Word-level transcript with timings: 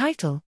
Title 0.00 0.42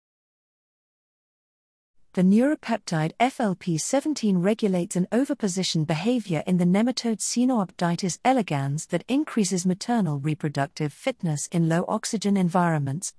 The 2.13 2.21
neuropeptide 2.21 3.13
FLP17 3.19 4.45
regulates 4.45 4.95
an 4.95 5.09
oviposition 5.11 5.87
behavior 5.87 6.43
in 6.47 6.59
the 6.59 6.67
nematode 6.67 7.21
Caenorhabditis 7.21 8.19
elegans 8.27 8.85
that 8.89 9.05
increases 9.09 9.65
maternal 9.65 10.19
reproductive 10.19 10.93
fitness 10.93 11.47
in 11.51 11.67
low 11.67 11.87
oxygen 11.89 12.37
environments. 12.37 13.15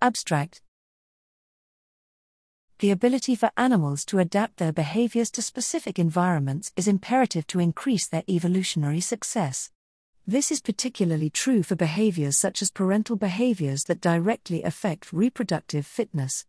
Abstract 0.00 0.62
the 2.78 2.92
ability 2.92 3.34
for 3.34 3.50
animals 3.56 4.04
to 4.04 4.20
adapt 4.20 4.58
their 4.58 4.72
behaviors 4.72 5.32
to 5.32 5.42
specific 5.42 5.98
environments 5.98 6.70
is 6.76 6.86
imperative 6.86 7.48
to 7.48 7.58
increase 7.58 8.06
their 8.06 8.22
evolutionary 8.28 9.00
success. 9.00 9.72
This 10.26 10.50
is 10.50 10.62
particularly 10.62 11.28
true 11.28 11.62
for 11.62 11.76
behaviors 11.76 12.38
such 12.38 12.62
as 12.62 12.70
parental 12.70 13.14
behaviors 13.14 13.84
that 13.84 14.00
directly 14.00 14.62
affect 14.62 15.12
reproductive 15.12 15.86
fitness. 15.86 16.46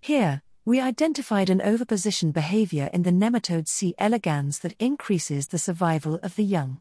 Here, 0.00 0.40
we 0.64 0.80
identified 0.80 1.50
an 1.50 1.60
oviposition 1.60 2.32
behavior 2.32 2.88
in 2.90 3.02
the 3.02 3.10
nematode 3.10 3.68
C. 3.68 3.94
elegans 3.98 4.60
that 4.60 4.74
increases 4.78 5.48
the 5.48 5.58
survival 5.58 6.14
of 6.22 6.36
the 6.36 6.44
young. 6.44 6.80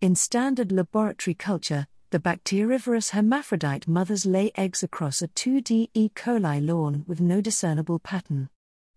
In 0.00 0.14
standard 0.14 0.72
laboratory 0.72 1.34
culture, 1.34 1.86
the 2.08 2.18
bacterivorous 2.18 3.10
hermaphrodite 3.10 3.86
mothers 3.86 4.24
lay 4.24 4.50
eggs 4.56 4.82
across 4.82 5.20
a 5.20 5.28
2D 5.28 5.88
E. 5.92 6.08
coli 6.10 6.66
lawn 6.66 7.04
with 7.06 7.20
no 7.20 7.42
discernible 7.42 7.98
pattern. 7.98 8.48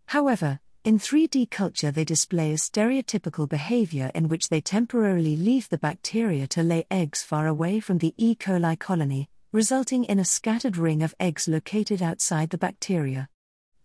However, 0.08 0.60
in 0.86 1.00
3D 1.00 1.50
culture, 1.50 1.90
they 1.90 2.04
display 2.06 2.52
a 2.52 2.58
stereotypical 2.58 3.50
behavior 3.50 4.12
in 4.14 4.30
which 4.30 4.50
they 4.50 4.62
temporarily 4.62 5.36
leave 5.36 5.68
the 5.70 5.80
bacteria 5.80 6.46
to 6.46 6.62
lay 6.62 6.86
eggs 6.92 7.24
far 7.24 7.48
away 7.48 7.80
from 7.80 7.98
the 7.98 8.14
E. 8.18 8.36
coli 8.36 8.78
colony, 8.78 9.28
resulting 9.52 10.04
in 10.04 10.20
a 10.20 10.24
scattered 10.26 10.78
ring 10.78 11.02
of 11.02 11.16
eggs 11.20 11.48
located 11.48 12.04
outside 12.04 12.52
the 12.52 12.58
bacteria. 12.60 13.28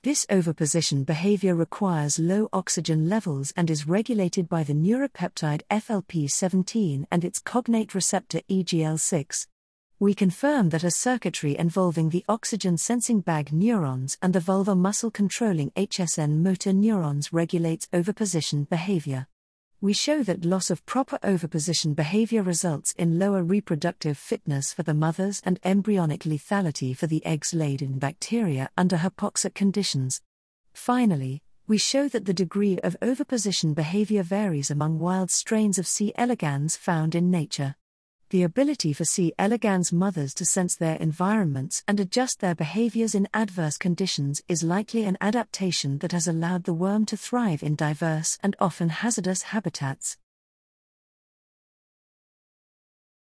This 0.02 0.26
oviposition 0.28 1.04
behavior 1.04 1.54
requires 1.54 2.18
low 2.18 2.50
oxygen 2.52 3.08
levels 3.08 3.54
and 3.56 3.70
is 3.70 3.88
regulated 3.88 4.46
by 4.46 4.62
the 4.62 4.74
neuropeptide 4.74 5.62
FLP17 5.70 7.06
and 7.10 7.24
its 7.24 7.38
cognate 7.38 7.94
receptor 7.94 8.42
EGL6. 8.50 9.46
We 10.00 10.14
confirm 10.14 10.70
that 10.70 10.82
a 10.82 10.90
circuitry 10.90 11.56
involving 11.56 12.08
the 12.08 12.24
oxygen 12.28 12.76
sensing 12.78 13.20
BAG 13.20 13.52
neurons 13.52 14.18
and 14.20 14.32
the 14.32 14.40
vulvar 14.40 14.76
muscle 14.76 15.12
controlling 15.12 15.70
HSN 15.76 16.38
motor 16.38 16.72
neurons 16.72 17.32
regulates 17.32 17.86
oviposition 17.92 18.64
behavior 18.68 19.28
we 19.82 19.94
show 19.94 20.22
that 20.22 20.44
loss 20.44 20.68
of 20.70 20.84
proper 20.84 21.18
oviposition 21.24 21.94
behavior 21.94 22.42
results 22.42 22.92
in 22.98 23.18
lower 23.18 23.42
reproductive 23.42 24.18
fitness 24.18 24.74
for 24.74 24.82
the 24.82 24.92
mothers 24.92 25.40
and 25.42 25.58
embryonic 25.64 26.24
lethality 26.24 26.94
for 26.94 27.06
the 27.06 27.24
eggs 27.24 27.54
laid 27.54 27.80
in 27.80 27.98
bacteria 27.98 28.68
under 28.76 28.98
hypoxic 28.98 29.54
conditions. 29.54 30.20
Finally, 30.74 31.42
we 31.66 31.78
show 31.78 32.08
that 32.08 32.26
the 32.26 32.34
degree 32.34 32.78
of 32.80 32.94
oviposition 33.00 33.72
behavior 33.72 34.22
varies 34.22 34.70
among 34.70 34.98
wild 34.98 35.30
strains 35.30 35.78
of 35.78 35.86
C. 35.86 36.12
elegans 36.14 36.76
found 36.76 37.14
in 37.14 37.30
nature 37.30 37.74
the 38.30 38.44
ability 38.44 38.92
for 38.92 39.04
C. 39.04 39.32
elegans 39.40 39.92
mothers 39.92 40.32
to 40.34 40.44
sense 40.44 40.76
their 40.76 40.94
environments 40.96 41.82
and 41.88 41.98
adjust 41.98 42.38
their 42.38 42.54
behaviors 42.54 43.12
in 43.12 43.28
adverse 43.34 43.76
conditions 43.76 44.40
is 44.46 44.62
likely 44.62 45.04
an 45.04 45.18
adaptation 45.20 45.98
that 45.98 46.12
has 46.12 46.28
allowed 46.28 46.62
the 46.62 46.72
worm 46.72 47.04
to 47.06 47.16
thrive 47.16 47.62
in 47.62 47.74
diverse 47.74 48.38
and 48.40 48.54
often 48.60 48.88
hazardous 48.88 49.42
habitats. 49.42 50.16